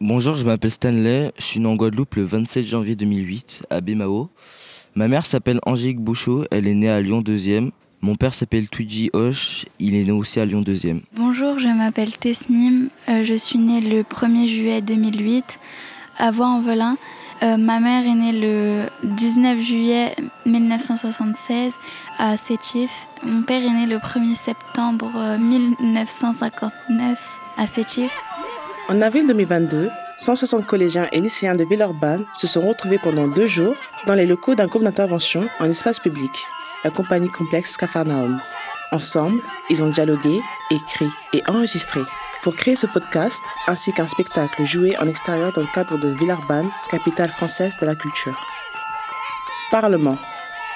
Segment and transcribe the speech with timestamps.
[0.00, 4.30] Bonjour, je m'appelle Stanley, je suis né en Guadeloupe le 27 janvier 2008 à Bémao.
[4.94, 7.72] Ma mère s'appelle Angélique Bouchot, elle est née à Lyon 2e.
[8.00, 11.00] Mon père s'appelle Tuji Hoche, il est né aussi à Lyon 2e.
[11.16, 15.58] Bonjour, je m'appelle Tesnim, euh, je suis née le 1er juillet 2008
[16.18, 16.96] à Voix-en-Velin.
[17.42, 20.14] Euh, ma mère est née le 19 juillet
[20.46, 21.74] 1976
[22.18, 23.08] à Séchif.
[23.24, 25.10] Mon père est né le 1er septembre
[25.40, 28.12] 1959 à Séchif.
[28.90, 33.76] En avril 2022, 160 collégiens et lycéens de Villeurbanne se sont retrouvés pendant deux jours
[34.06, 36.30] dans les locaux d'un groupe d'intervention en espace public,
[36.84, 38.40] la compagnie complexe Cafarnaum.
[38.90, 42.00] Ensemble, ils ont dialogué, écrit et enregistré
[42.42, 46.70] pour créer ce podcast ainsi qu'un spectacle joué en extérieur dans le cadre de Villeurbanne,
[46.90, 48.42] capitale française de la culture.
[49.70, 50.16] Parlement,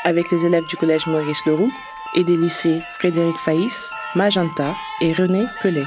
[0.05, 1.73] avec les élèves du collège Maurice Leroux
[2.15, 5.87] et des lycées Frédéric Faïs, Magenta et René Pelé.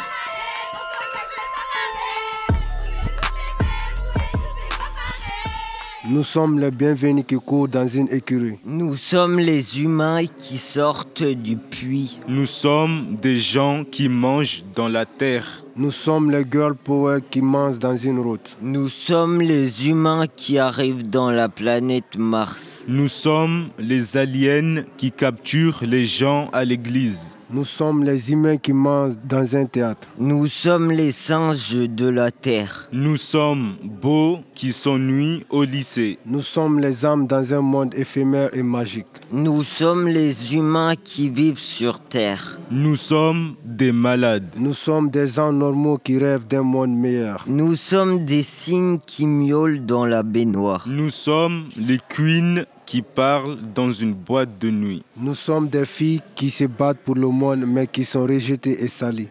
[6.08, 8.60] Nous sommes les bienvenus qui courent dans une écurie.
[8.64, 12.20] Nous sommes les humains qui sortent du puits.
[12.28, 15.65] Nous sommes des gens qui mangent dans la terre.
[15.78, 18.56] Nous sommes les girl power qui mangent dans une route.
[18.62, 22.86] Nous sommes les humains qui arrivent dans la planète Mars.
[22.88, 27.36] Nous sommes les aliens qui capturent les gens à l'église.
[27.52, 30.08] Nous sommes les humains qui mangent dans un théâtre.
[30.18, 32.90] Nous sommes les singes de la Terre.
[32.92, 36.18] Nous sommes beaux qui s'ennuient au lycée.
[36.26, 39.06] Nous sommes les âmes dans un monde éphémère et magique.
[39.32, 42.60] Nous sommes les humains qui vivent sur Terre.
[42.72, 44.48] Nous sommes des malades.
[44.58, 47.46] Nous sommes des gens normaux qui rêvent d'un monde meilleur.
[47.48, 50.86] Nous sommes des cygnes qui miaulent dans la baignoire.
[50.88, 55.02] Nous sommes les queens qui parlent dans une boîte de nuit.
[55.18, 58.88] Nous sommes des filles qui se battent pour le monde mais qui sont rejetées et
[58.88, 59.30] salies.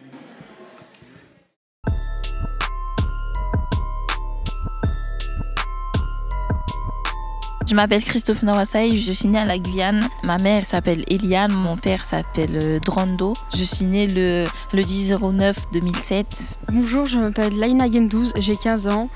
[7.67, 10.07] Je m'appelle Christophe Nawasai, je suis née à la Guyane.
[10.23, 13.33] Ma mère s'appelle Eliane, mon père s'appelle euh, Drondo.
[13.55, 16.59] Je suis née le, le 10 09 2007.
[16.71, 19.09] Bonjour, je m'appelle Laina Gendouz, j'ai 15 ans.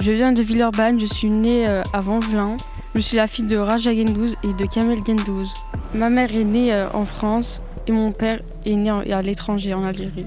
[0.00, 2.56] Je viens de Villeurbanne, je suis née euh, à Vanvelin.
[2.94, 5.52] Je suis la fille de Raja Gendouz et de Kamel Gendouz.
[5.94, 9.84] Ma mère est née euh, en France et mon père est né à l'étranger, en
[9.84, 10.24] Algérie.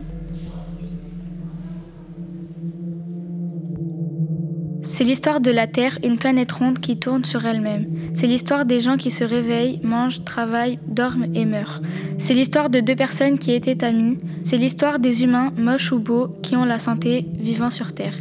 [4.93, 7.87] C'est l'histoire de la Terre, une planète ronde qui tourne sur elle-même.
[8.13, 11.81] C'est l'histoire des gens qui se réveillent, mangent, travaillent, dorment et meurent.
[12.19, 14.19] C'est l'histoire de deux personnes qui étaient amies.
[14.43, 18.13] C'est l'histoire des humains, moches ou beaux, qui ont la santé, vivant sur Terre.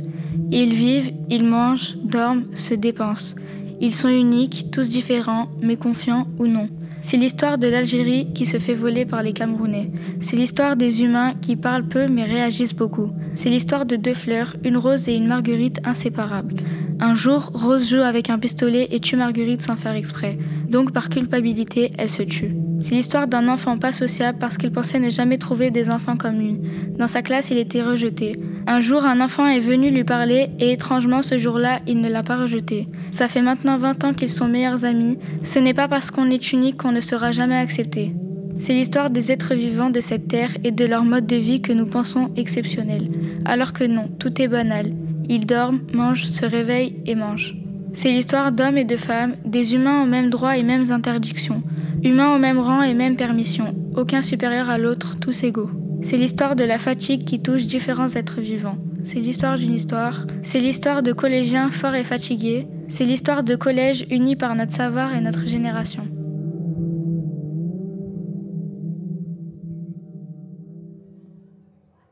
[0.51, 3.35] Ils vivent, ils mangent, dorment, se dépensent.
[3.83, 6.71] Ils sont uniques, tous différents, mais confiants ou non.
[7.03, 9.91] C'est l'histoire de l'Algérie qui se fait voler par les Camerounais.
[10.21, 13.11] C'est l'histoire des humains qui parlent peu mais réagissent beaucoup.
[13.35, 16.55] C'est l'histoire de deux fleurs, une rose et une marguerite inséparables.
[17.01, 20.39] Un jour, Rose joue avec un pistolet et tue Marguerite sans faire exprès.
[20.69, 22.55] Donc par culpabilité, elle se tue.
[22.81, 26.39] C'est l'histoire d'un enfant pas sociable parce qu'il pensait ne jamais trouver des enfants comme
[26.39, 26.61] lui.
[26.97, 28.39] Dans sa classe, il était rejeté.
[28.67, 32.23] Un jour, un enfant est venu lui parler et étrangement, ce jour-là, il ne l'a
[32.23, 32.89] pas rejeté.
[33.11, 35.19] Ça fait maintenant 20 ans qu'ils sont meilleurs amis.
[35.43, 38.13] Ce n'est pas parce qu'on est unique qu'on ne sera jamais accepté.
[38.61, 41.73] C'est l'histoire des êtres vivants de cette terre et de leur mode de vie que
[41.73, 43.09] nous pensons exceptionnel.
[43.45, 44.93] Alors que non, tout est banal.
[45.29, 47.57] Ils dorment, mangent, se réveillent et mangent.
[47.95, 51.63] C'est l'histoire d'hommes et de femmes, des humains aux mêmes droits et mêmes interdictions,
[52.05, 55.71] humains au même rang et mêmes permissions, aucun supérieur à l'autre, tous égaux.
[56.03, 58.77] C'est l'histoire de la fatigue qui touche différents êtres vivants.
[59.05, 60.27] C'est l'histoire d'une histoire.
[60.43, 62.67] C'est l'histoire de collégiens forts et fatigués.
[62.89, 66.05] C'est l'histoire de collèges unis par notre savoir et notre génération.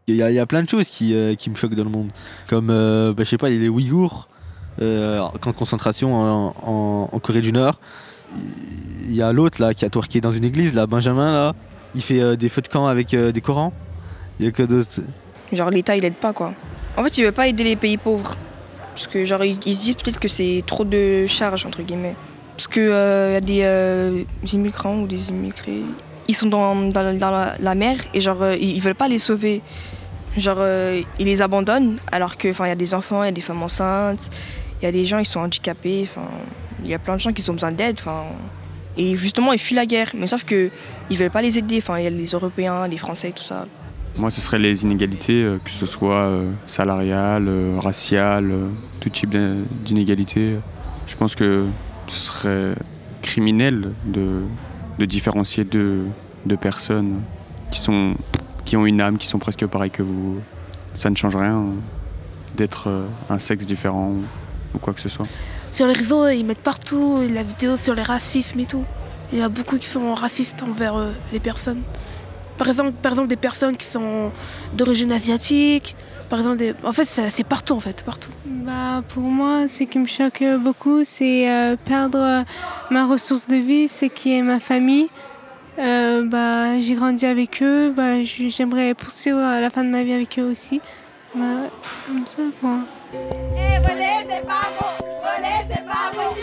[0.07, 2.09] Il y, a, plein de choses qui, euh, qui me choquent dans le monde.
[2.49, 4.29] Comme, euh, bah, je sais pas, il y a les Ouïghours,
[4.83, 7.79] euh, camp de concentration en, en- en Corée du Nord.
[9.05, 11.55] Il y a l'autre là qui a twerké dans une église, là, Benjamin, là.
[11.95, 13.73] Il fait euh, des feux de camp avec euh, des Corans.
[14.39, 15.01] Il y a que d'autres.
[15.53, 16.55] Genre l'État il aide pas quoi.
[16.97, 18.37] En fait il veut pas aider les pays pauvres.
[18.95, 22.15] Parce que genre ils, se disent peut-être que c'est trop de charges entre guillemets.
[22.57, 25.83] Parce que euh, y a des immigrants ou des immigrés,
[26.29, 29.63] ils sont dans, dans la- mer et genre ils, ils veulent pas les sauver.
[30.37, 30.59] Genre
[31.19, 33.63] ils les abandonnent alors que il y a des enfants, il y a des femmes
[33.63, 34.31] enceintes,
[34.81, 36.29] il y a des gens qui sont handicapés, enfin
[36.83, 38.25] il y a plein de gens qui ont besoin d'aide, enfin
[38.97, 40.71] et justement ils fuient la guerre, mais sauf que
[41.11, 43.67] ils veulent pas les aider, enfin il y a les Européens, les Français tout ça.
[44.17, 48.53] Moi, ce serait les inégalités, euh, que ce soit euh, salariales, euh, raciales,
[48.99, 50.57] tout type d'in- d'inégalité.
[51.07, 51.65] Je pense que
[52.09, 52.75] ce serait
[53.23, 54.43] criminel de,
[55.07, 56.07] différencier deux,
[56.61, 57.21] personnes
[57.71, 58.15] qui, sont,
[58.65, 60.39] qui ont une âme, qui sont presque pareilles que vous.
[60.95, 61.67] Ça ne change rien.
[62.57, 62.91] d'être
[63.31, 64.15] un sexe différent
[64.75, 65.27] ou quoi que ce soit.
[65.73, 68.85] Sur les réseaux, ils mettent partout la vidéo sur les racismes et tout.
[69.33, 71.83] Il y a beaucoup qui sont racistes envers euh, les personnes.
[72.59, 74.33] Par exemple, par exemple, des personnes qui sont
[74.75, 75.97] d'origine asiatique.
[76.29, 78.31] Par exemple, en fait, c'est partout, en fait, partout.
[78.45, 82.43] Bah, pour moi, ce qui me choque beaucoup, c'est euh, perdre euh,
[82.91, 85.09] ma ressource de vie, ce qui est ma famille.
[85.79, 90.39] Euh, bah, j'ai grandi avec eux, bah, j'aimerais poursuivre la fin de ma vie avec
[90.39, 90.83] eux aussi.
[91.33, 91.71] Bah,
[92.07, 92.79] comme ça, quoi.
[93.13, 94.93] voler c'est pas bon,
[95.23, 96.35] voler c'est pas bon,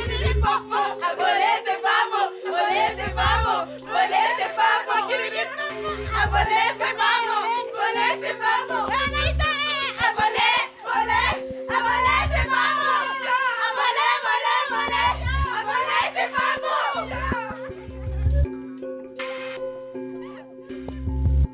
[0.41, 4.97] fort fort, à voler c'est pas bon, voler c'est pas bon, voler c'est pas bon,
[5.07, 7.41] Kibili à voler c'est pas bon,
[7.75, 9.27] voler c'est pas bon, voler,
[10.87, 11.35] voler,
[11.67, 12.95] à voler c'est pas bon,
[13.27, 15.09] à voler, voler, voler,
[15.51, 17.03] à voler c'est pas bon.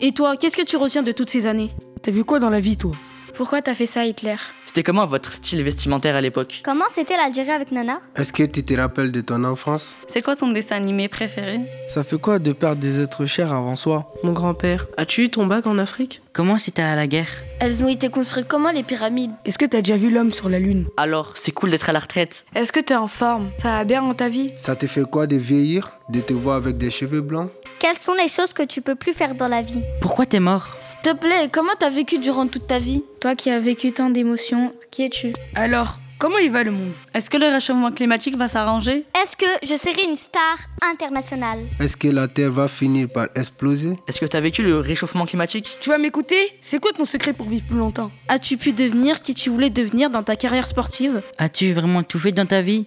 [0.01, 1.71] Et toi, qu'est-ce que tu retiens de toutes ces années?
[2.03, 2.91] T'as vu quoi dans la vie, toi?
[3.35, 4.35] Pourquoi t'as fait ça, Hitler
[4.67, 8.63] C'était comment votre style vestimentaire à l'époque Comment c'était l'Algérie avec Nana Est-ce que tu
[8.63, 12.51] te rappelles de ton enfance C'est quoi ton dessin animé préféré Ça fait quoi de
[12.51, 16.59] perdre des êtres chers avant soi Mon grand-père, as-tu eu ton bac en Afrique Comment
[16.59, 19.97] c'était à la guerre Elles ont été construites comment les pyramides Est-ce que t'as déjà
[19.97, 22.45] vu l'homme sur la lune Alors, c'est cool d'être à la retraite.
[22.53, 23.49] Est-ce que t'es en forme?
[23.63, 24.51] Ça va bien dans ta vie?
[24.57, 27.49] Ça te fait quoi de vieillir, de te voir avec des cheveux blancs?
[27.83, 30.69] Quelles sont les choses que tu peux plus faire dans la vie Pourquoi t'es mort
[30.77, 34.09] S'il te plaît, comment t'as vécu durant toute ta vie Toi qui as vécu tant
[34.09, 38.47] d'émotions, qui es-tu Alors, comment il va le monde Est-ce que le réchauffement climatique va
[38.47, 43.27] s'arranger Est-ce que je serai une star internationale Est-ce que la Terre va finir par
[43.35, 47.33] exploser Est-ce que t'as vécu le réchauffement climatique Tu vas m'écouter C'est quoi ton secret
[47.33, 51.21] pour vivre plus longtemps As-tu pu devenir qui tu voulais devenir dans ta carrière sportive
[51.37, 52.85] As-tu vraiment tout fait dans ta vie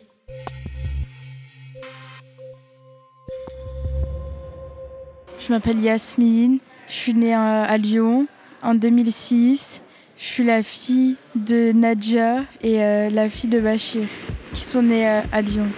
[5.39, 8.27] Je m'appelle Yasmine, je suis née à Lyon
[8.63, 9.83] en 2006.
[10.17, 14.09] Je suis la fille de Nadja et euh, la fille de Bachir,
[14.55, 15.69] qui sont nés euh, à Lyon.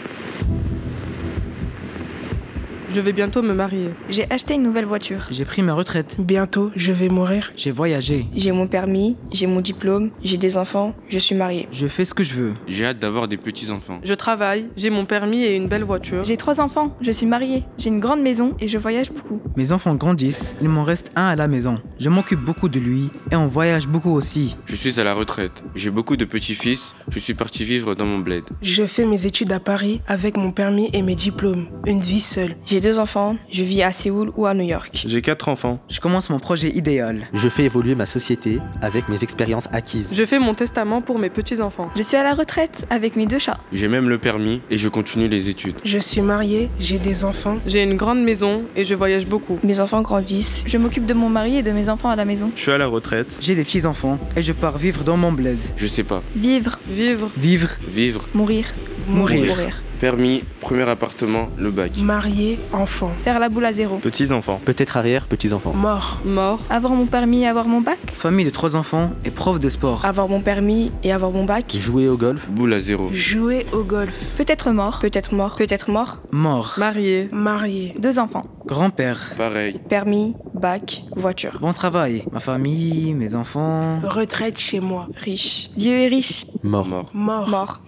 [2.91, 3.91] Je vais bientôt me marier.
[4.09, 5.27] J'ai acheté une nouvelle voiture.
[5.31, 6.17] J'ai pris ma retraite.
[6.19, 7.53] Bientôt, je vais mourir.
[7.55, 8.27] J'ai voyagé.
[8.35, 11.69] J'ai mon permis, j'ai mon diplôme, j'ai des enfants, je suis mariée.
[11.71, 12.55] Je fais ce que je veux.
[12.67, 14.01] J'ai hâte d'avoir des petits-enfants.
[14.03, 16.25] Je travaille, j'ai mon permis et une belle voiture.
[16.25, 19.41] J'ai trois enfants, je suis mariée, j'ai une grande maison et je voyage beaucoup.
[19.57, 21.79] Mes enfants grandissent, il m'en reste un à la maison.
[22.01, 24.57] Je m'occupe beaucoup de lui et on voyage beaucoup aussi.
[24.65, 25.63] Je suis à la retraite.
[25.75, 26.95] J'ai beaucoup de petits-fils.
[27.11, 28.45] Je suis parti vivre dans mon bled.
[28.63, 31.67] Je fais mes études à Paris avec mon permis et mes diplômes.
[31.87, 32.55] Une vie seule.
[32.65, 35.05] J'ai deux enfants, je vis à Séoul ou à New York.
[35.07, 35.79] J'ai quatre enfants.
[35.89, 37.27] Je commence mon projet idéal.
[37.33, 40.09] Je fais évoluer ma société avec mes expériences acquises.
[40.13, 41.91] Je fais mon testament pour mes petits-enfants.
[41.97, 43.61] Je suis à la retraite avec mes deux chats.
[43.73, 45.77] J'ai même le permis et je continue les études.
[45.85, 47.59] Je suis mariée, j'ai des enfants.
[47.67, 49.59] J'ai une grande maison et je voyage beaucoup.
[49.63, 52.51] Mes enfants grandissent, je m'occupe de mon mari et de mes enfants à la maison.
[52.57, 53.37] Je suis à la retraite.
[53.41, 55.59] J'ai des petits-enfants et je pars vivre dans mon bled.
[55.77, 56.23] Je sais pas.
[56.37, 57.31] Vivre, Vivre.
[57.37, 57.77] Vivre.
[57.89, 58.29] Vivre.
[58.35, 58.65] mourir,
[59.09, 59.47] Mourir.
[59.47, 59.83] mourir.
[59.99, 61.99] Permis, premier appartement, le bac.
[61.99, 63.11] Mariée, enfant.
[63.25, 63.97] Faire la boule à zéro.
[63.99, 64.61] Petits-enfants.
[64.65, 65.73] Peut-être arrière, petits-enfants.
[65.75, 66.21] Mort.
[66.25, 66.61] Mort.
[66.71, 67.99] Avoir mon permis et avoir mon bac.
[68.13, 70.05] Famille de trois enfants et prof de sport.
[70.05, 71.77] Avoir mon permis et avoir mon bac.
[71.77, 72.49] Jouer au golf.
[72.49, 73.09] Boule à zéro.
[73.13, 74.17] Jouer au golf.
[74.37, 76.19] Peut-être mort, peut-être mort, peut-être mort.
[76.31, 76.75] Mort.
[76.79, 77.29] Marié.
[77.33, 77.95] Mariée.
[77.99, 78.47] Deux enfants.
[78.67, 79.35] Grand-père.
[79.37, 79.81] Pareil.
[79.89, 81.59] Permis, bac, voiture.
[81.61, 82.25] Bon travail.
[82.31, 83.99] Ma famille, mes enfants.
[84.05, 85.09] Retraite chez moi.
[85.17, 85.71] Riche.
[85.77, 86.47] Vieux et riche.
[86.63, 86.87] Mort.
[86.87, 87.11] Mort.
[87.15, 87.49] Mort.
[87.49, 87.81] Mort.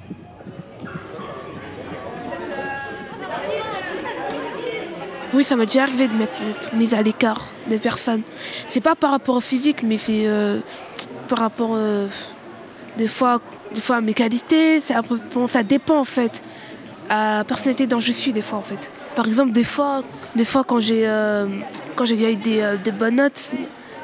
[5.33, 8.23] Oui, ça m'est déjà arrivé de m'être mise à l'écart des personnes.
[8.69, 10.61] C'est pas par rapport au physique, mais c'est euh,
[11.29, 12.09] par rapport euh,
[12.99, 13.41] des fois,
[13.73, 14.81] des fois à mes qualités.
[14.81, 16.43] Ça dépend en fait
[17.09, 18.91] à la personnalité dont je suis des fois en fait.
[19.15, 20.03] Par exemple, des fois,
[20.35, 21.47] des fois quand j'ai euh,
[21.95, 23.53] quand j'ai déjà eu des, bonnes notes.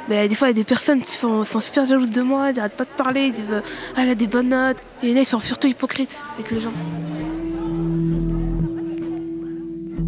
[0.09, 2.56] Mais des fois, il y a des personnes qui sont, super jalouses de moi, ils
[2.56, 3.62] n'arrêtent pas de parler, ils disent
[3.97, 4.78] Ah, elle a des bonnes notes.
[5.02, 6.73] Et il ils sont surtout hypocrites avec les gens.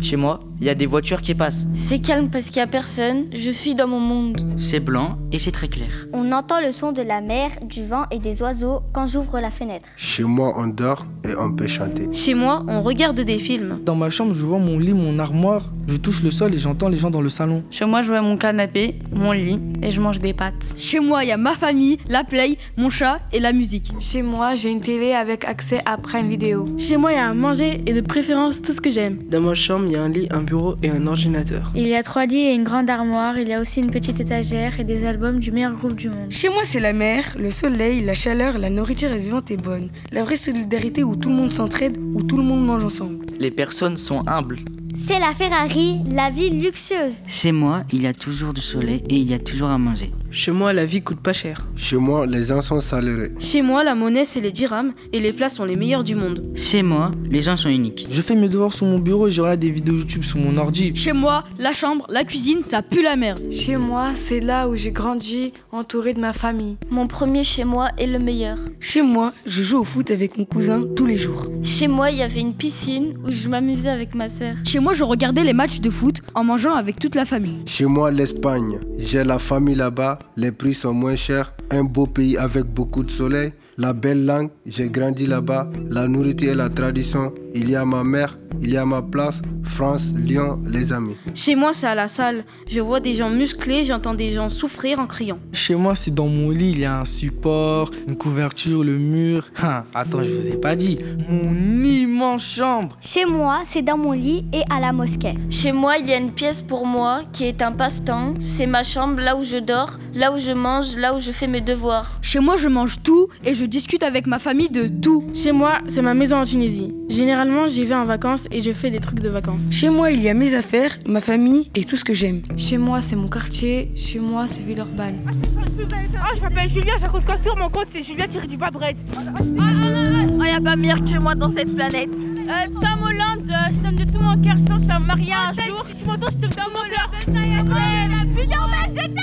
[0.01, 1.67] Chez moi, il y a des voitures qui passent.
[1.75, 4.41] C'est calme parce qu'il y a personne, je suis dans mon monde.
[4.57, 6.07] C'est blanc et c'est très clair.
[6.13, 9.51] On entend le son de la mer, du vent et des oiseaux quand j'ouvre la
[9.51, 9.89] fenêtre.
[9.97, 12.09] Chez moi, on dort et on peut chanter.
[12.13, 13.81] Chez moi, on regarde des films.
[13.85, 15.73] Dans ma chambre, je vois mon lit, mon armoire.
[15.87, 17.63] Je touche le sol et j'entends les gens dans le salon.
[17.71, 20.75] Chez moi, je vois mon canapé, mon lit et je mange des pâtes.
[20.77, 23.93] Chez moi, il y a ma famille, la play, mon chat et la musique.
[24.01, 26.67] Chez moi, j'ai une télé avec accès à Prime Vidéo.
[26.79, 29.19] Chez moi, il y a à manger et de préférence tout ce que j'aime.
[29.31, 31.71] Dans ma chambre, il y a un lit, un bureau et un ordinateur.
[31.75, 33.39] Il y a trois lits et une grande armoire.
[33.39, 36.31] Il y a aussi une petite étagère et des albums du meilleur groupe du monde.
[36.31, 39.91] Chez moi, c'est la mer, le soleil, la chaleur, la nourriture est vivante et bonne.
[40.11, 43.27] La vraie solidarité où tout le monde s'entraide, où tout le monde mange ensemble.
[43.39, 44.59] Les personnes sont humbles.
[45.07, 47.13] C'est la Ferrari, la vie luxueuse.
[47.27, 50.11] Chez moi, il y a toujours du soleil et il y a toujours à manger.
[50.31, 51.67] Chez moi, la vie coûte pas cher.
[51.75, 53.31] Chez moi, les gens sont salariés.
[53.41, 56.45] Chez moi, la monnaie, c'est les dirhams et les plats sont les meilleurs du monde.
[56.55, 58.07] Chez moi, les gens sont uniques.
[58.11, 60.57] Je fais mes devoirs sur mon bureau et je regarde des vidéos YouTube sur mon
[60.59, 60.95] ordi.
[60.95, 63.41] Chez moi, la chambre, la cuisine, ça pue la merde.
[63.51, 66.77] Chez moi, c'est là où j'ai grandi, entouré de ma famille.
[66.91, 68.59] Mon premier chez moi est le meilleur.
[68.81, 71.47] Chez moi, je joue au foot avec mon cousin tous les jours.
[71.63, 74.57] Chez moi, il y avait une piscine où je m'amusais avec ma sœur.
[74.65, 77.59] Chez moi, je regardais les matchs de foot en mangeant avec toute la famille.
[77.67, 78.79] Chez moi, l'Espagne.
[78.99, 83.11] J'ai la famille là-bas, les prix sont moins chers, un beau pays avec beaucoup de
[83.11, 87.85] soleil, la belle langue, j'ai grandi là-bas, la nourriture et la tradition, il y a
[87.85, 91.17] ma mère, il y a ma place, France, Lyon, les amis.
[91.35, 92.45] Chez moi, c'est à la salle.
[92.69, 95.39] Je vois des gens musclés, j'entends des gens souffrir en criant.
[95.53, 99.45] Chez moi, c'est dans mon lit, il y a un support, une couverture, le mur.
[99.61, 100.99] Ah, attends, je vous ai pas dit,
[101.29, 102.97] mon immense chambre.
[103.01, 105.35] Chez moi, c'est dans mon lit et à la mosquée.
[105.51, 108.35] Chez moi, il y a une pièce pour moi qui est un passe-temps.
[108.41, 111.49] C'est ma chambre, là où je dors, là où je mange, là où je fais
[111.49, 112.19] mes devoirs.
[112.23, 115.25] Chez moi, je mange tout et je discute avec ma famille de tout.
[115.35, 116.95] Chez moi, c'est ma maison en Tunisie.
[117.09, 119.65] Généralement, j'y vais en vacances et je fais des trucs de vacances.
[119.71, 122.43] Chez moi, il y a mes affaires, ma famille et tout ce que j'aime.
[122.57, 123.91] Chez moi, c'est mon quartier.
[123.95, 125.21] Chez moi, c'est Villeurbanne.
[125.27, 128.71] Oh, je m'appelle Julia, j'ai un compte coiffure, mon compte c'est Julia tiré du bas
[128.71, 128.97] bread.
[129.17, 132.11] Oh, y a pas meilleur que moi dans cette planète.
[132.11, 135.07] Euh, Tom Holland, euh, je t'aime de tout mon cœur, je pense que je me
[135.07, 135.85] marier un jour.
[135.85, 137.11] Si tu m'entends, je t'aime de tout mon cœur.
[137.27, 139.15] Villeurbanne, je t'aime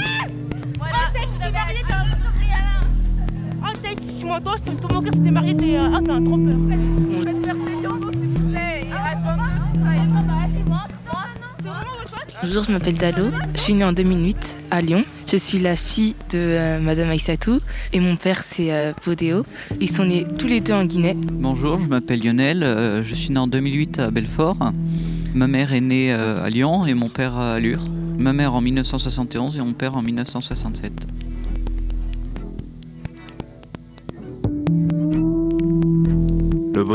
[0.77, 2.05] Voilà, je t'ai marié, t'es un
[3.63, 5.77] Oh, Tate, si tu m'entends, je t'aime de tout mon cœur, je t'ai marié, t'es
[5.77, 6.55] euh, ah, t'es un trompeur.
[12.43, 13.31] Bonjour, je m'appelle Dalo.
[13.55, 15.03] Je suis née en 2008 à Lyon.
[15.27, 17.59] Je suis la fille de euh, Madame Aïssatou
[17.91, 19.45] et mon père c'est euh, Podéo.
[19.81, 21.15] Ils sont nés tous les deux en Guinée.
[21.15, 22.63] Bonjour, je m'appelle Lionel.
[22.63, 24.57] euh, je suis né en 2008 à Belfort.
[25.33, 27.83] Ma mère est née euh, à Lyon et mon père à Allure.
[28.19, 31.07] Ma mère en 1971 et mon père en 1967.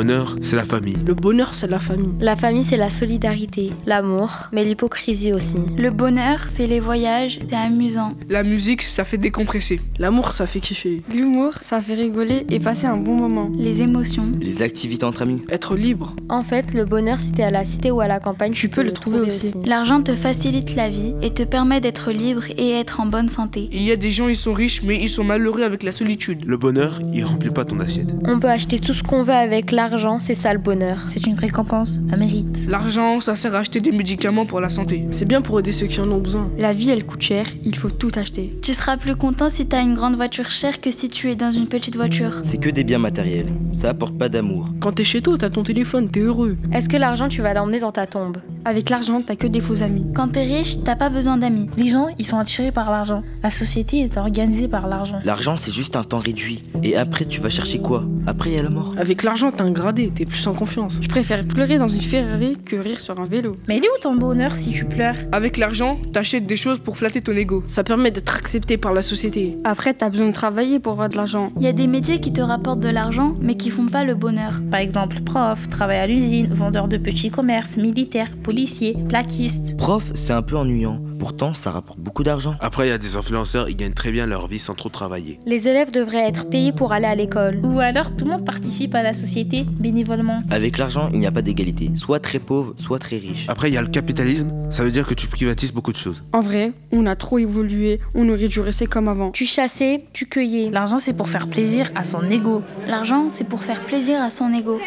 [0.00, 0.97] Bonheur, c'est la famille.
[1.07, 2.14] Le bonheur, c'est la famille.
[2.21, 5.59] La famille, c'est la solidarité, l'amour, mais l'hypocrisie aussi.
[5.76, 8.14] Le bonheur, c'est les voyages, c'est amusant.
[8.30, 9.78] La musique, ça fait décompresser.
[9.99, 11.02] L'amour, ça fait kiffer.
[11.14, 13.50] L'humour, ça fait rigoler et passer un bon moment.
[13.54, 14.33] Les émotions.
[14.40, 15.42] Les activités entre amis.
[15.50, 16.16] Être libre.
[16.30, 18.83] En fait, le bonheur, si t'es à la cité ou à la campagne, tu, peux
[18.83, 19.52] le trouver aussi.
[19.66, 23.69] L'argent te facilite la vie et te permet d'être libre et être en bonne santé.
[23.71, 26.47] Il y a des gens, ils sont riches, mais ils sont malheureux avec la solitude.
[26.47, 28.14] Le bonheur, il remplit pas ton assiette.
[28.25, 29.89] On peut acheter tout ce qu'on veut avec l'argent,
[30.20, 30.99] c'est ça le bonheur.
[31.06, 32.68] C'est une récompense, un mérite.
[32.68, 35.06] L'argent, ça sert à acheter des médicaments pour la santé.
[35.11, 36.50] C'est bien pour aider ceux qui en ont besoin.
[36.59, 38.56] La vie, elle coûte cher, il faut tout acheter.
[38.62, 41.50] Tu seras plus content si t'as une grande voiture chère que si tu es dans
[41.50, 42.40] une petite voiture.
[42.44, 43.52] C'est que des biens matériels.
[43.73, 44.68] Ça apporte pas d'amour.
[44.80, 46.56] Quand t'es chez toi, t'as ton téléphone, t'es heureux.
[46.73, 48.38] Est-ce que l'argent, tu vas l'emmener dans ta tombe?
[48.64, 50.05] Avec l'argent, t'as que des faux amis.
[50.14, 51.71] Quand t'es riche, t'as pas besoin d'amis.
[51.79, 53.23] Les gens, ils sont attirés par l'argent.
[53.43, 55.19] La société est organisée par l'argent.
[55.25, 56.64] L'argent, c'est juste un temps réduit.
[56.83, 58.05] Et après, tu vas chercher quoi?
[58.26, 58.95] Après, il y a la mort.
[58.99, 60.99] Avec l'argent, t'es un gradé, t'es plus en confiance.
[61.00, 63.57] Je préfère pleurer dans une Ferrari que rire sur un vélo.
[63.67, 65.17] Mais il est où ton bonheur si tu pleures?
[65.33, 67.64] Avec l'argent, t'achètes des choses pour flatter ton ego.
[67.67, 69.57] Ça permet d'être accepté par la société.
[69.64, 71.50] Après, t'as besoin de travailler pour avoir de l'argent.
[71.57, 74.14] Il y a des métiers qui te rapportent de l'argent, mais qui font pas le
[74.14, 74.61] bonheur.
[74.71, 79.76] Par exemple, prof, travail à l'usine, vendeur de petits commerces, militaire, policier, plaquiste.
[79.76, 81.00] Prof, c'est un peu ennuyant.
[81.21, 82.57] Pourtant, ça rapporte beaucoup d'argent.
[82.59, 85.38] Après, il y a des influenceurs, ils gagnent très bien leur vie sans trop travailler.
[85.47, 87.61] Les élèves devraient être payés pour aller à l'école.
[87.62, 90.42] Ou alors tout le monde participe à la société bénévolement.
[90.50, 91.92] Avec l'argent, il n'y a pas d'égalité.
[91.95, 93.45] Soit très pauvre, soit très riche.
[93.47, 96.25] Après, il y a le capitalisme, ça veut dire que tu privatises beaucoup de choses.
[96.33, 99.30] En vrai, on a trop évolué, on aurait dû rester comme avant.
[99.30, 100.71] Tu chassais, tu cueillais.
[100.71, 102.62] L'argent c'est pour faire plaisir à son ego.
[102.88, 104.80] L'argent, c'est pour faire plaisir à son ego.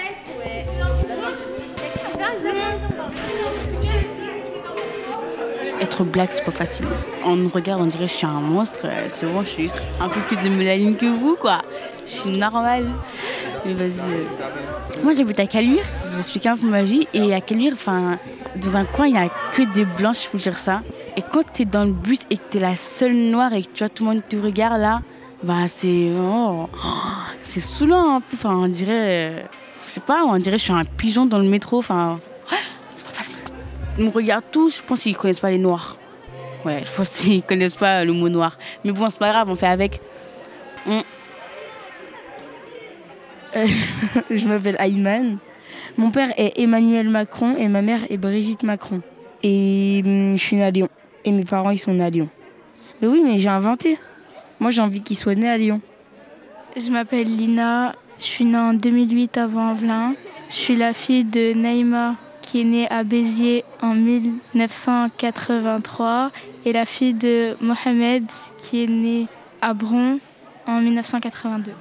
[5.93, 6.87] Être black, c'est pas facile.
[7.23, 8.79] On me regarde, on dirait que je suis un monstre.
[8.85, 11.59] Euh, C'est bon, je suis juste un peu plus de mélanine que vous, quoi.
[12.03, 12.91] Je suis normale.
[13.63, 13.99] Mais vas-y.
[13.99, 14.25] euh.
[15.03, 15.83] Moi, j'habite à Caluire.
[16.17, 17.07] Je suis qu'un peu ma vie.
[17.13, 18.17] Et à Caluire, enfin,
[18.55, 20.81] dans un coin, il y a que des blanches, je peux dire ça.
[21.15, 23.83] Et quand t'es dans le bus et que t'es la seule noire et que tu
[23.83, 25.01] vois, tout le monde te regarde là,
[25.43, 26.11] bah, c'est.
[26.19, 26.87] oh, oh,
[27.43, 28.33] c'est saoulant un peu.
[28.35, 29.29] Enfin, on dirait.
[29.29, 29.41] euh,
[29.85, 31.77] Je sais pas, on dirait que je suis un pigeon dans le métro.
[31.77, 32.19] Enfin,
[33.97, 35.97] me regardent tous, je pense qu'ils connaissent pas les noirs.
[36.65, 38.57] Ouais, je pense qu'ils connaissent pas le mot noir.
[38.83, 39.99] Mais bon, c'est pas grave, on fait avec.
[40.87, 41.01] Euh,
[44.29, 45.37] je m'appelle Ayman.
[45.97, 49.01] Mon père est Emmanuel Macron et ma mère est Brigitte Macron.
[49.43, 50.89] Et hum, je suis née à Lyon.
[51.25, 52.29] Et mes parents, ils sont nés à Lyon.
[53.01, 53.97] Mais oui, mais j'ai inventé.
[54.59, 55.81] Moi, j'ai envie qu'ils soient nés à Lyon.
[56.75, 60.15] Je m'appelle Lina, je suis née en 2008 à Vanvelin.
[60.49, 66.31] Je suis la fille de Naïma qui est née à Béziers en 1983
[66.65, 68.25] et la fille de Mohamed
[68.59, 69.25] qui est né
[69.61, 70.19] à Bron
[70.67, 71.71] en 1982.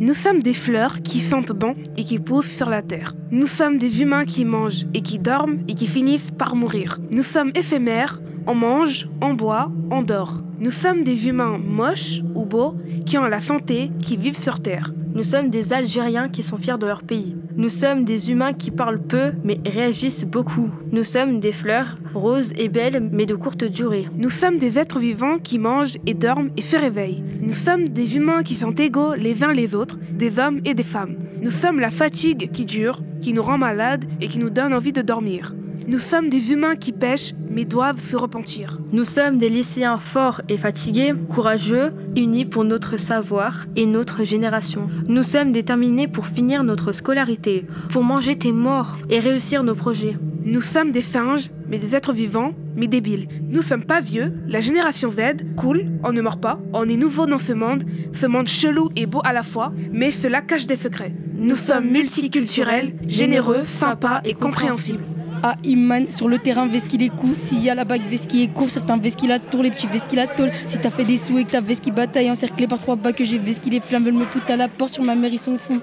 [0.00, 3.14] Nous sommes des fleurs qui sentent bon et qui poussent sur la terre.
[3.30, 6.98] Nous sommes des humains qui mangent et qui dorment et qui finissent par mourir.
[7.10, 10.40] Nous sommes éphémères, on mange, on boit, on dort.
[10.60, 14.92] Nous sommes des humains moches ou beaux qui ont la santé, qui vivent sur Terre.
[15.18, 17.34] Nous sommes des Algériens qui sont fiers de leur pays.
[17.56, 20.70] Nous sommes des humains qui parlent peu mais réagissent beaucoup.
[20.92, 24.06] Nous sommes des fleurs, roses et belles mais de courte durée.
[24.14, 27.24] Nous sommes des êtres vivants qui mangent et dorment et se réveillent.
[27.40, 30.84] Nous sommes des humains qui sont égaux les uns les autres, des hommes et des
[30.84, 31.16] femmes.
[31.42, 34.92] Nous sommes la fatigue qui dure, qui nous rend malades et qui nous donne envie
[34.92, 35.52] de dormir.
[35.88, 38.78] Nous sommes des humains qui pêchent, mais doivent se repentir.
[38.92, 44.88] Nous sommes des lycéens forts et fatigués, courageux, unis pour notre savoir et notre génération.
[45.08, 50.18] Nous sommes déterminés pour finir notre scolarité, pour manger tes morts et réussir nos projets.
[50.44, 53.26] Nous sommes des singes, mais des êtres vivants, mais débiles.
[53.48, 57.24] Nous sommes pas vieux, la génération Z, cool, on ne meurt pas, on est nouveau
[57.24, 60.76] dans ce monde, ce monde chelou et beau à la fois, mais cela cache des
[60.76, 61.14] secrets.
[61.38, 65.04] Nous sommes multiculturels, généreux, sympas et compréhensibles.
[65.42, 67.38] Ah, Iman, sur le terrain, vest qu'il est cool.
[67.38, 68.68] S'il y a la bague, vest qu'il est court.
[68.68, 70.50] Certains vest qu'il a tour, les petits vest qu'il a tôle.
[70.66, 73.14] Si t'as fait des sous et que t'as vest qui bataille, encerclé par trois bagues
[73.14, 74.94] que j'ai vest qu'il est flamme, veulent me foutre à la porte.
[74.94, 75.80] Sur ma mère, ils sont fous.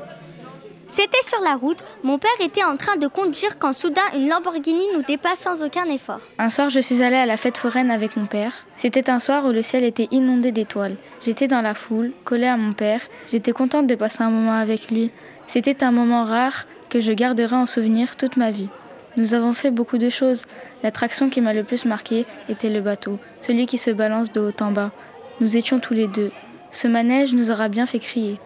[0.89, 4.85] C'était sur la route, mon père était en train de conduire quand soudain une Lamborghini
[4.93, 6.21] nous dépasse sans aucun effort.
[6.37, 8.53] Un soir, je suis allée à la fête foraine avec mon père.
[8.77, 10.95] C'était un soir où le ciel était inondé d'étoiles.
[11.21, 13.01] J'étais dans la foule, collée à mon père.
[13.29, 15.11] J'étais contente de passer un moment avec lui.
[15.47, 18.69] C'était un moment rare que je garderai en souvenir toute ma vie.
[19.17, 20.45] Nous avons fait beaucoup de choses.
[20.83, 24.63] L'attraction qui m'a le plus marqué était le bateau, celui qui se balance de haut
[24.63, 24.91] en bas.
[25.39, 26.31] Nous étions tous les deux.
[26.71, 28.39] Ce manège nous aura bien fait crier.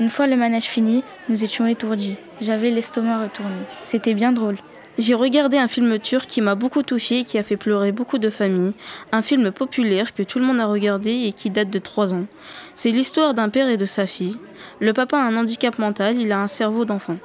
[0.00, 2.16] Une fois le manège fini, nous étions étourdis.
[2.40, 3.56] J'avais l'estomac retourné.
[3.84, 4.56] C'était bien drôle.
[4.98, 8.16] J'ai regardé un film turc qui m'a beaucoup touché et qui a fait pleurer beaucoup
[8.16, 8.72] de familles.
[9.12, 12.26] Un film populaire que tout le monde a regardé et qui date de 3 ans.
[12.76, 14.36] C'est l'histoire d'un père et de sa fille.
[14.80, 17.16] Le papa a un handicap mental, il a un cerveau d'enfant.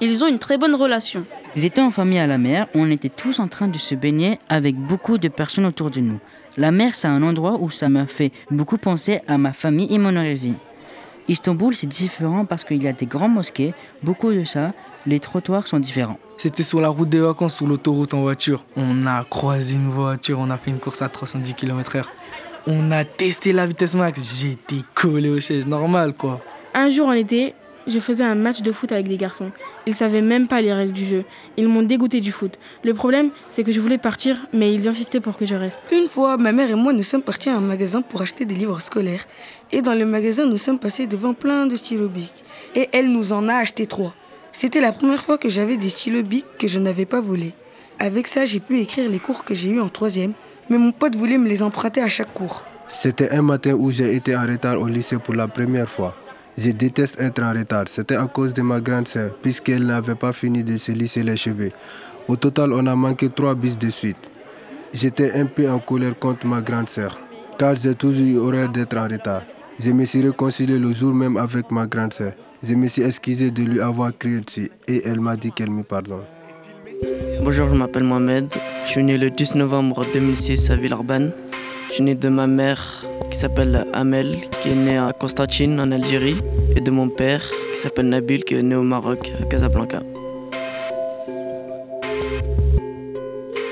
[0.00, 1.24] Ils ont une très bonne relation.
[1.56, 4.38] Ils étaient en famille à la mer, on était tous en train de se baigner
[4.48, 6.20] avec beaucoup de personnes autour de nous.
[6.56, 9.98] La mer, c'est un endroit où ça m'a fait beaucoup penser à ma famille et
[9.98, 10.54] mon origine.
[11.26, 14.72] Istanbul, c'est différent parce qu'il y a des grandes mosquées, beaucoup de ça,
[15.06, 16.18] les trottoirs sont différents.
[16.38, 18.64] C'était sur la route des vacances, sur l'autoroute en voiture.
[18.76, 22.04] On a croisé une voiture, on a fait une course à 310 km/h.
[22.66, 24.20] On a testé la vitesse max.
[24.40, 26.40] J'étais collé au siège, normal quoi.
[26.74, 27.54] Un jour en été,
[27.86, 29.50] je faisais un match de foot avec des garçons.
[29.86, 31.24] Ils savaient même pas les règles du jeu.
[31.56, 32.58] Ils m'ont dégoûté du foot.
[32.84, 35.80] Le problème, c'est que je voulais partir, mais ils insistaient pour que je reste.
[35.90, 38.54] Une fois, ma mère et moi, nous sommes partis à un magasin pour acheter des
[38.54, 39.24] livres scolaires.
[39.72, 42.44] Et dans le magasin, nous sommes passés devant plein de stylos bics.
[42.74, 44.14] Et elle nous en a acheté trois.
[44.52, 47.54] C'était la première fois que j'avais des stylos bics que je n'avais pas volés.
[47.98, 50.32] Avec ça, j'ai pu écrire les cours que j'ai eus en troisième,
[50.70, 52.62] mais mon pote voulait me les emprunter à chaque cours.
[52.88, 56.14] C'était un matin où j'ai été en retard au lycée pour la première fois.
[56.56, 57.84] Je déteste être en retard.
[57.86, 61.36] C'était à cause de ma grande sœur, puisqu'elle n'avait pas fini de se lisser les
[61.36, 61.72] cheveux.
[62.28, 64.16] Au total, on a manqué trois bis de suite.
[64.92, 67.18] J'étais un peu en colère contre ma grande sœur,
[67.58, 69.42] car j'ai toujours eu horreur d'être en retard.
[69.78, 72.32] Je me suis réconcilié le jour même avec ma grande sœur.
[72.62, 75.82] Je me suis excusé de lui avoir crié dessus et elle m'a dit qu'elle me
[75.82, 76.24] pardonne.
[77.42, 78.52] Bonjour, je m'appelle Mohamed.
[78.84, 81.32] Je suis né le 10 novembre 2006 à Villeurbanne.
[81.88, 85.90] Je suis né de ma mère qui s'appelle Amel, qui est née à Constantine en
[85.92, 86.36] Algérie,
[86.76, 90.02] et de mon père qui s'appelle Nabil, qui est né au Maroc, à Casablanca.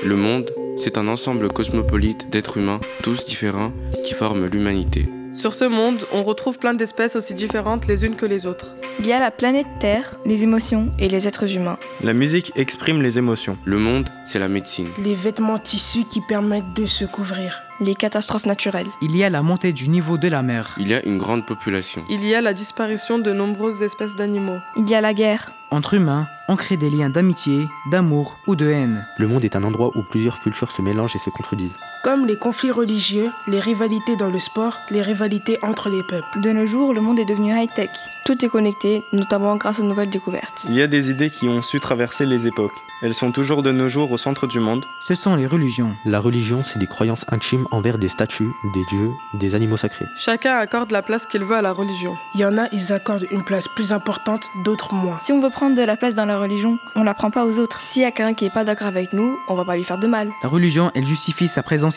[0.03, 5.09] Le monde, c'est un ensemble cosmopolite d'êtres humains, tous différents, qui forment l'humanité.
[5.39, 8.75] Sur ce monde, on retrouve plein d'espèces aussi différentes les unes que les autres.
[8.99, 11.77] Il y a la planète Terre, les émotions et les êtres humains.
[12.01, 13.57] La musique exprime les émotions.
[13.63, 14.89] Le monde, c'est la médecine.
[15.01, 17.61] Les vêtements tissus qui permettent de se couvrir.
[17.79, 18.89] Les catastrophes naturelles.
[19.01, 20.75] Il y a la montée du niveau de la mer.
[20.77, 22.03] Il y a une grande population.
[22.09, 24.59] Il y a la disparition de nombreuses espèces d'animaux.
[24.75, 25.53] Il y a la guerre.
[25.71, 29.07] Entre humains, on crée des liens d'amitié, d'amour ou de haine.
[29.17, 31.77] Le monde est un endroit où plusieurs cultures se mélangent et se contredisent.
[32.01, 36.39] Comme les conflits religieux, les rivalités dans le sport, les rivalités entre les peuples.
[36.39, 37.89] De nos jours, le monde est devenu high-tech.
[38.25, 40.65] Tout est connecté, notamment grâce aux nouvelles découvertes.
[40.69, 42.71] Il y a des idées qui ont su traverser les époques.
[43.01, 44.83] Elles sont toujours de nos jours au centre du monde.
[45.07, 45.95] Ce sont les religions.
[46.05, 50.05] La religion, c'est des croyances intimes envers des statues, des dieux, des animaux sacrés.
[50.17, 52.15] Chacun accorde la place qu'il veut à la religion.
[52.35, 55.17] Il y en a, ils accordent une place plus importante, d'autres moins.
[55.19, 57.57] Si on veut prendre de la place dans la religion, on la prend pas aux
[57.57, 57.79] autres.
[57.79, 59.97] S'il y a quelqu'un qui est pas d'accord avec nous, on va pas lui faire
[59.97, 60.29] de mal.
[60.43, 61.88] La religion, elle justifie sa présence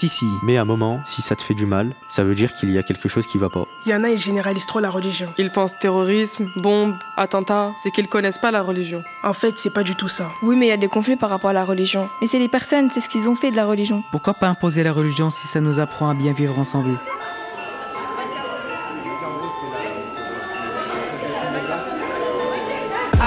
[0.43, 2.79] Mais à un moment, si ça te fait du mal, ça veut dire qu'il y
[2.79, 3.65] a quelque chose qui va pas.
[3.85, 5.33] Il y en a, ils généralisent trop la religion.
[5.39, 9.03] Ils pensent terrorisme, bombe, attentat, c'est qu'ils connaissent pas la religion.
[9.23, 10.31] En fait, c'est pas du tout ça.
[10.43, 12.09] Oui, mais il y a des conflits par rapport à la religion.
[12.21, 14.03] Mais c'est les personnes, c'est ce qu'ils ont fait de la religion.
[14.11, 16.99] Pourquoi pas imposer la religion si ça nous apprend à bien vivre ensemble?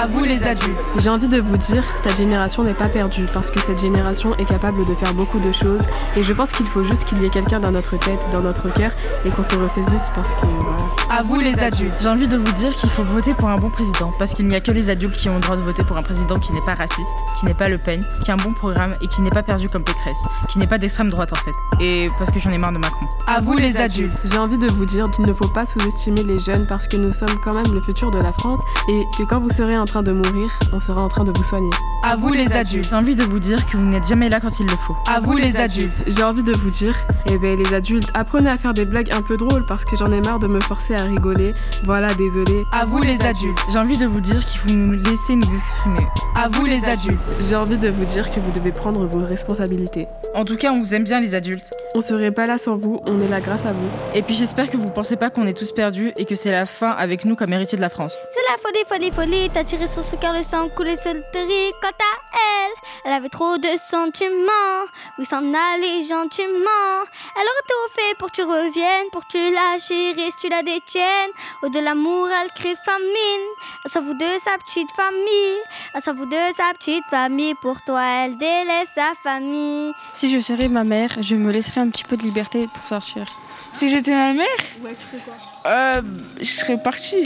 [0.06, 0.84] À vous les adultes.
[0.98, 4.44] J'ai envie de vous dire, cette génération n'est pas perdue parce que cette génération est
[4.44, 5.82] capable de faire beaucoup de choses
[6.14, 8.72] et je pense qu'il faut juste qu'il y ait quelqu'un dans notre tête, dans notre
[8.72, 8.92] cœur
[9.24, 10.76] et qu'on se ressaisisse parce que voilà.
[11.10, 11.96] À vous les adultes.
[11.98, 14.54] J'ai envie de vous dire qu'il faut voter pour un bon président parce qu'il n'y
[14.54, 16.64] a que les adultes qui ont le droit de voter pour un président qui n'est
[16.64, 19.30] pas raciste, qui n'est pas Le Pen, qui a un bon programme et qui n'est
[19.30, 21.82] pas perdu comme Pécresse, qui n'est pas d'extrême droite en fait.
[21.84, 23.08] Et parce que j'en ai marre de Macron.
[23.26, 24.20] À vous les adultes.
[24.24, 27.12] J'ai envie de vous dire qu'il ne faut pas sous-estimer les jeunes parce que nous
[27.12, 30.02] sommes quand même le futur de la France et que quand vous serez en train
[30.02, 31.70] de mourir, on sera en train de vous soigner.
[32.02, 32.86] À vous les adultes.
[32.90, 34.94] J'ai envie de vous dire que vous n'êtes jamais là quand il le faut.
[35.08, 36.04] À vous les adultes.
[36.06, 36.94] J'ai envie de vous dire,
[37.30, 40.12] eh ben les adultes, apprenez à faire des blagues un peu drôles parce que j'en
[40.12, 41.54] ai marre de me forcer à rigoler.
[41.84, 42.64] Voilà, désolé.
[42.72, 43.58] À vous les adultes.
[43.72, 46.06] J'ai envie de vous dire qu'il faut nous laisser nous exprimer.
[46.34, 47.34] À vous les adultes.
[47.40, 50.08] J'ai envie de vous dire que vous devez prendre vos responsabilités.
[50.34, 51.70] En tout cas, on vous aime bien les adultes.
[51.96, 53.88] On serait pas là sans vous, on est là grâce à vous.
[54.12, 56.66] Et puis j'espère que vous pensez pas qu'on est tous perdus et que c'est la
[56.66, 58.14] fin avec nous comme héritier de la France.
[58.34, 59.48] C'est la folie, folie, folie.
[59.48, 61.70] T'as tiré sur ce cœur, le sang coulait sur le terri.
[61.80, 62.72] Quant à elle,
[63.06, 64.84] elle avait trop de sentiments.
[65.18, 67.00] Oui, s'en allait gentiment.
[67.34, 70.62] Elle aurait tout fait pour que tu reviennes, pour que tu la chérisses, tu la
[70.62, 71.30] détiennes.
[71.62, 73.46] Au de l'amour, elle crée famine.
[73.86, 75.62] Elle s'en fout de sa petite famille.
[75.94, 77.54] Elle s'en fout de sa petite famille.
[77.62, 79.92] Pour toi, elle délaisse sa famille.
[80.12, 83.24] Si je serais ma mère, je me laisserais un petit peu de liberté pour sortir.
[83.72, 84.46] Si j'étais ma mère,
[84.82, 85.34] Ouais, tu quoi
[85.66, 86.00] euh,
[86.38, 87.24] je serais partie.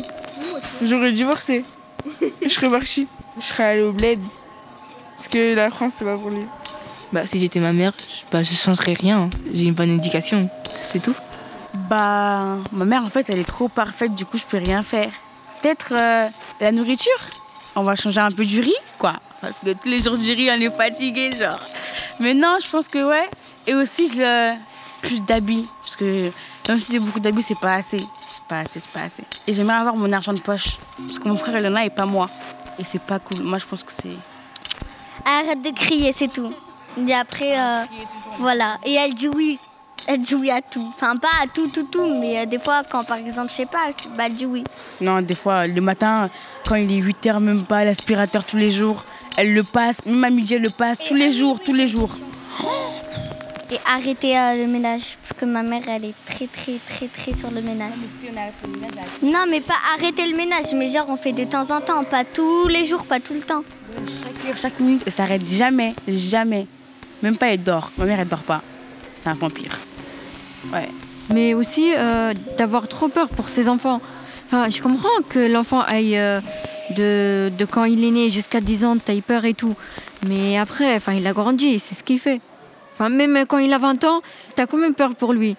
[0.83, 1.65] J'aurais divorcé.
[2.43, 3.07] je serais partie.
[3.39, 4.19] Je serais allée au bled.
[5.17, 6.47] Parce que la France, c'est pas pour lui.
[7.13, 9.29] Bah, si j'étais ma mère, je, bah, je changerais rien.
[9.53, 10.49] J'ai une bonne éducation.
[10.85, 11.15] C'est tout.
[11.75, 15.13] Bah, ma mère, en fait, elle est trop parfaite, du coup, je peux rien faire.
[15.61, 16.27] Peut-être euh,
[16.61, 17.21] la nourriture
[17.77, 19.15] On va changer un peu du riz, quoi.
[19.41, 21.61] Parce que tous les jours du riz, on est fatigué, genre.
[22.19, 23.29] Mais non, je pense que ouais.
[23.67, 24.57] Et aussi, je,
[25.01, 25.69] plus d'habits.
[25.81, 26.31] Parce que
[26.69, 28.07] même si j'ai beaucoup d'habits, c'est pas assez.
[28.31, 29.25] C'est pas assez, c'est pas assez.
[29.47, 30.79] Et j'aimerais avoir mon argent de poche.
[30.99, 32.29] Parce que mon frère, il en a et pas moi.
[32.79, 33.43] Et c'est pas cool.
[33.43, 34.17] Moi, je pense que c'est.
[35.25, 36.53] Arrête de crier, c'est tout.
[37.07, 37.83] Et après, euh,
[38.39, 38.79] voilà.
[38.85, 39.59] Et elle dit oui.
[40.07, 40.91] Elle dit oui à tout.
[40.95, 43.67] Enfin, pas à tout, tout, tout, mais euh, des fois, quand par exemple, je sais
[43.67, 44.65] pas, bah, elle dit oui.
[45.01, 46.31] Non, des fois, le matin,
[46.67, 49.05] quand il est 8h, même pas, l'aspirateur tous les jours,
[49.37, 50.05] elle le passe.
[50.07, 52.11] Même à midi, elle le passe tous les jours, tous les jours.
[53.73, 55.17] Et arrêter euh, le ménage.
[55.23, 57.95] Parce que ma mère, elle est très, très, très, très sur le ménage.
[59.23, 60.73] Non, mais pas arrêter le ménage.
[60.75, 62.03] Mais genre, on fait de temps en temps.
[62.05, 63.63] Pas tous les jours, pas tout le temps.
[63.97, 66.67] Chaque heure, chaque minute, elle s'arrête jamais, jamais.
[67.23, 67.93] Même pas, elle dort.
[67.97, 68.63] Ma mère, elle dort pas.
[69.15, 69.79] C'est un vampire.
[70.73, 70.89] Ouais.
[71.33, 74.01] mais aussi euh, d'avoir trop peur pour ses enfants.
[74.47, 76.41] Enfin, je comprends que l'enfant aille euh,
[76.97, 79.75] de, de quand il est né jusqu'à 10 ans, t'ailles peur et tout.
[80.27, 82.41] Mais après, enfin, il a grandi, c'est ce qu'il fait.
[83.09, 84.21] Même quand il a 20 ans,
[84.55, 85.57] t'as quand même peur pour lui.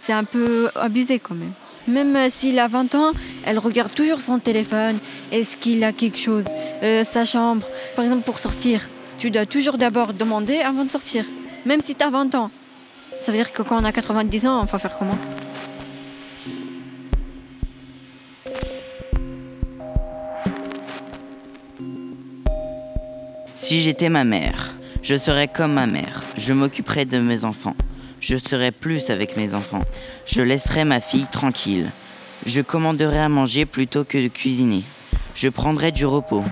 [0.00, 1.52] C'est un peu abusé quand même.
[1.88, 3.12] Même euh, s'il a 20 ans,
[3.44, 4.98] elle regarde toujours son téléphone.
[5.30, 6.46] Est-ce qu'il a quelque chose
[6.82, 7.66] Euh, Sa chambre?
[7.96, 11.24] Par exemple, pour sortir, tu dois toujours d'abord demander avant de sortir.
[11.66, 12.50] Même si t'as 20 ans.
[13.20, 15.18] Ça veut dire que quand on a 90 ans, on va faire comment?
[23.54, 26.22] Si j'étais ma mère, je serais comme ma mère.
[26.36, 27.74] Je m'occuperais de mes enfants.
[28.20, 29.82] Je serais plus avec mes enfants.
[30.26, 31.90] Je laisserais ma fille tranquille.
[32.46, 34.84] Je commanderais à manger plutôt que de cuisiner.
[35.34, 36.44] Je prendrais du repos.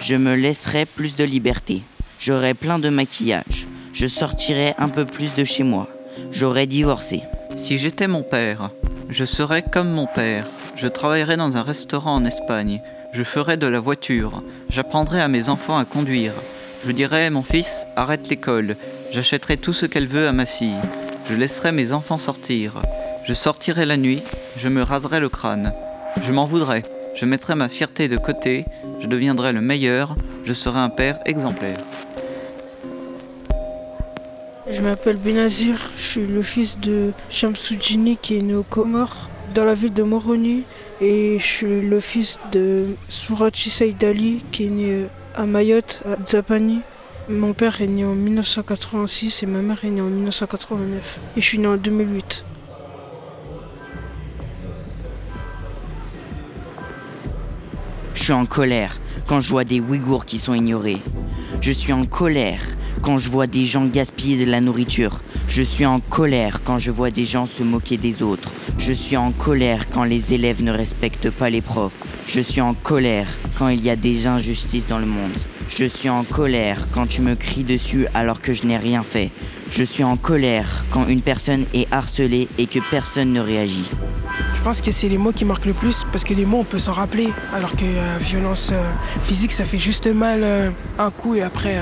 [0.00, 1.82] Je me laisserais plus de liberté.
[2.20, 3.66] J'aurais plein de maquillage.
[3.92, 5.88] Je sortirais un peu plus de chez moi.
[6.30, 7.22] J'aurais divorcé.
[7.56, 8.70] Si j'étais mon père,
[9.08, 10.46] je serais comme mon père.
[10.76, 12.80] Je travaillerais dans un restaurant en Espagne.
[13.12, 14.42] Je ferais de la voiture.
[14.68, 16.32] J'apprendrais à mes enfants à conduire.
[16.86, 18.76] Je dirais, mon fils, arrête l'école.
[19.10, 20.78] J'achèterai tout ce qu'elle veut à ma fille.
[21.28, 22.80] Je laisserai mes enfants sortir.
[23.26, 24.22] Je sortirai la nuit.
[24.56, 25.72] Je me raserai le crâne.
[26.22, 26.84] Je m'en voudrais.
[27.16, 28.66] Je mettrai ma fierté de côté.
[29.00, 30.14] Je deviendrai le meilleur.
[30.44, 31.78] Je serai un père exemplaire.
[34.70, 39.64] Je m'appelle Benazir, je suis le fils de Shamsoudjini qui est né aux Comores, dans
[39.64, 40.62] la ville de Moroni.
[41.00, 46.80] Et je suis le fils de Sourachi Saïdali qui est né à Mayotte, à Dzapani.
[47.28, 51.18] Mon père est né en 1986 et ma mère est née en 1989.
[51.36, 52.44] Et je suis né en 2008.
[58.14, 61.02] Je suis en colère quand je vois des Ouïghours qui sont ignorés.
[61.60, 62.62] Je suis en colère
[63.02, 65.20] quand je vois des gens gaspiller de la nourriture.
[65.48, 68.52] Je suis en colère quand je vois des gens se moquer des autres.
[68.78, 72.02] Je suis en colère quand les élèves ne respectent pas les profs.
[72.26, 75.30] Je suis en colère quand il y a des injustices dans le monde.
[75.68, 79.30] Je suis en colère quand tu me cries dessus alors que je n'ai rien fait.
[79.70, 83.88] Je suis en colère quand une personne est harcelée et que personne ne réagit.
[84.54, 86.64] Je pense que c'est les mots qui marquent le plus parce que les mots on
[86.64, 88.82] peut s'en rappeler alors que euh, violence euh,
[89.22, 91.80] physique ça fait juste mal euh, un coup et après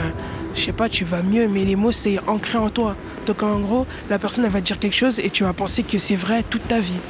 [0.54, 3.61] je sais pas tu vas mieux mais les mots c'est ancré en toi donc en
[3.61, 6.44] gros la personne elle va dire quelque chose et tu vas penser que c'est vrai
[6.48, 7.00] toute ta vie.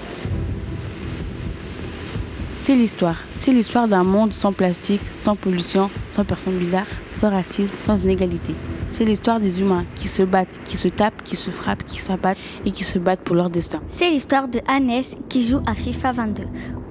[2.66, 3.18] C'est l'histoire.
[3.31, 8.55] C'est l'histoire d'un monde sans plastique, sans pollution, sans personnes bizarres, sans racisme, sans inégalité.
[8.87, 12.38] C'est l'histoire des humains qui se battent, qui se tapent, qui se frappent, qui s'abattent
[12.64, 13.83] et qui se battent pour leur destin.
[13.88, 16.44] C'est l'histoire de Hannes qui joue à FIFA 22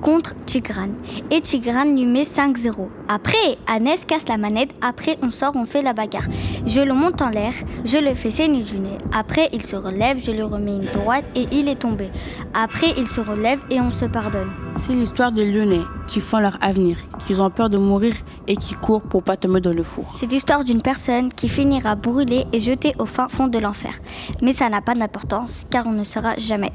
[0.03, 0.89] contre Tigran.
[1.31, 2.89] Et Tigran lui met 5-0.
[3.07, 4.71] Après, Hannes casse la manette.
[4.81, 6.27] Après, on sort, on fait la bagarre.
[6.65, 7.53] Je le monte en l'air,
[7.85, 8.97] je le fais saigner du nez.
[9.13, 12.09] Après, il se relève, je lui remets une droite et il est tombé.
[12.53, 14.51] Après, il se relève et on se pardonne.
[14.81, 18.13] C'est l'histoire des Lyonnais qui font leur avenir, qui ont peur de mourir
[18.47, 20.05] et qui courent pour pas tomber dans le four.
[20.11, 23.93] C'est l'histoire d'une personne qui finira brûlée et jetée au fin fond de l'enfer.
[24.41, 26.73] Mais ça n'a pas d'importance car on ne saura jamais.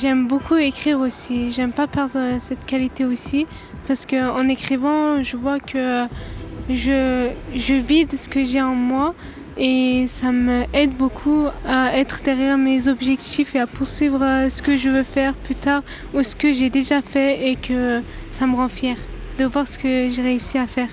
[0.00, 1.50] J'aime beaucoup écrire aussi.
[1.50, 3.48] J'aime pas perdre cette qualité aussi
[3.88, 6.04] parce qu'en écrivant, je vois que
[6.70, 9.16] je, je vide ce que j'ai en moi
[9.56, 14.88] et ça m'aide beaucoup à être derrière mes objectifs et à poursuivre ce que je
[14.88, 15.82] veux faire plus tard
[16.14, 18.98] ou ce que j'ai déjà fait et que ça me rend fière
[19.40, 20.90] de voir ce que j'ai réussi à faire.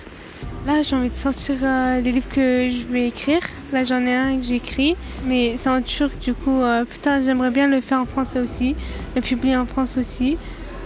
[0.65, 3.41] Là, j'ai envie de sortir euh, les livres que je vais écrire.
[3.71, 6.17] Là, j'en ai un que j'écris, mais c'est en turc.
[6.19, 8.75] Du coup, euh, putain, j'aimerais bien le faire en français aussi,
[9.15, 10.37] le publier en France aussi.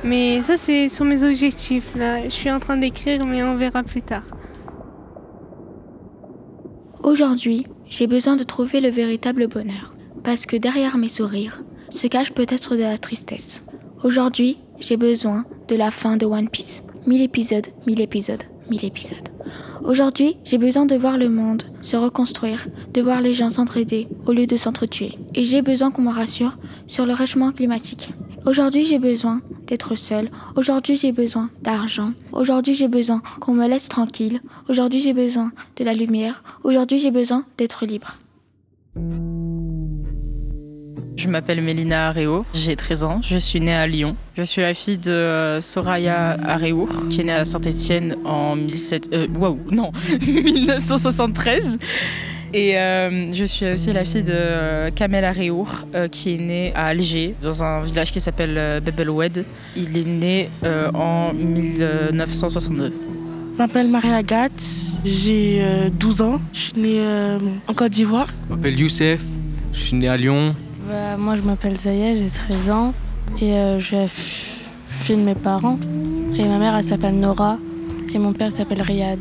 [0.04, 1.92] Mais ça, c'est sur mes objectifs.
[1.96, 4.24] Là, je suis en train d'écrire, mais on verra plus tard.
[7.02, 12.34] Aujourd'hui, j'ai besoin de trouver le véritable bonheur, parce que derrière mes sourires se cache
[12.34, 13.64] peut-être de la tristesse.
[14.04, 16.84] Aujourd'hui, j'ai besoin de la fin de One Piece.
[17.08, 19.30] Mille épisodes, mille épisodes, mille épisodes.
[19.84, 24.34] Aujourd'hui, j'ai besoin de voir le monde se reconstruire, de voir les gens s'entraider au
[24.34, 25.18] lieu de s'entretuer.
[25.36, 28.14] Et j'ai besoin qu'on me rassure sur le réchauffement climatique.
[28.46, 30.30] Aujourd'hui, j'ai besoin d'être seule.
[30.56, 32.12] Aujourd'hui, j'ai besoin d'argent.
[32.34, 34.42] Aujourd'hui, j'ai besoin qu'on me laisse tranquille.
[34.68, 36.44] Aujourd'hui, j'ai besoin de la lumière.
[36.64, 38.18] Aujourd'hui, j'ai besoin d'être libre.
[41.20, 44.16] Je m'appelle Mélina Aréour, j'ai 13 ans, je suis née à Lyon.
[44.38, 49.10] Je suis la fille de euh, Soraya Aréour, qui est née à Saint-Étienne en 17...
[49.12, 51.78] Euh, wow, non, 1973.
[52.54, 55.68] Et euh, je suis aussi la fille de Kamel Aréour,
[56.10, 59.44] qui est né à Alger, dans un village qui s'appelle Bebelwed.
[59.76, 60.50] Il est né
[60.94, 62.94] en 1962.
[63.56, 64.64] Je m'appelle Marie Agathe,
[65.04, 65.62] j'ai
[66.00, 67.02] 12 ans, je suis née
[67.68, 68.28] en Côte d'Ivoire.
[68.50, 69.22] Je m'appelle Youssef,
[69.74, 70.56] je suis né à Lyon.
[70.90, 72.96] Bah, moi, je m'appelle Zaya, j'ai 13 ans
[73.40, 74.08] et euh, je
[75.04, 75.78] suis de mes parents.
[76.36, 77.60] Et ma mère, elle s'appelle Nora
[78.12, 79.20] et mon père s'appelle Riyad.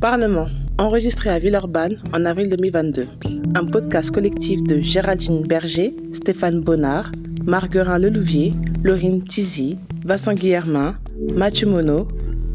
[0.00, 0.46] Parlement,
[0.78, 3.08] enregistré à Villeurbanne en avril 2022.
[3.56, 7.10] Un podcast collectif de Géraldine Berger, Stéphane Bonnard,
[7.44, 10.94] Marguerin Lelouvier, Laurine Tizy, Vincent Guillermin,
[11.34, 12.06] Mathieu Monod,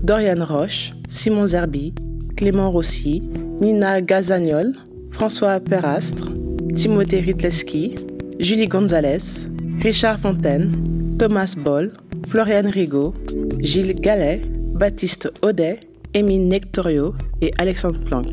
[0.03, 1.93] Dorian Roche, Simon Zerbi,
[2.35, 3.23] Clément Rossi,
[3.61, 4.73] Nina Gazagnol,
[5.11, 6.27] François Perastre,
[6.75, 7.95] Timothée Ritleski,
[8.37, 9.47] Julie Gonzalez,
[9.81, 11.93] Richard Fontaine, Thomas Boll,
[12.27, 13.13] Florian Rigaud,
[13.59, 14.41] Gilles Gallet,
[14.73, 15.79] Baptiste Audet,
[16.13, 18.27] Émile Nectorio et Alexandre Planck.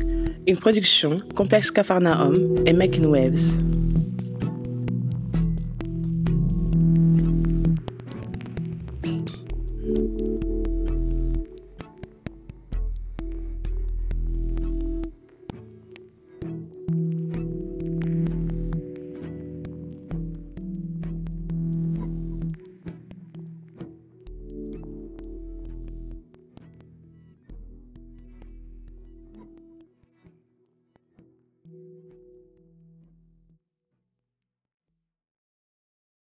[0.45, 3.55] Une production Complexe Cafarnaum et Making Waves.